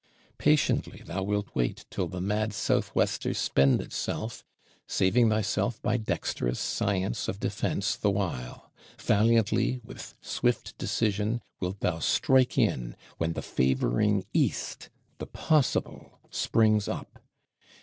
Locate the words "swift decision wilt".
10.19-11.81